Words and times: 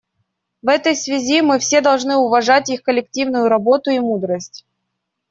В 0.63 0.67
этой 0.69 0.95
связи 0.95 1.43
мы 1.43 1.59
все 1.59 1.79
должны 1.79 2.15
уважать 2.15 2.71
их 2.71 2.81
коллективную 2.81 3.49
работу 3.49 3.91
и 3.91 3.99
мудрость. 3.99 4.65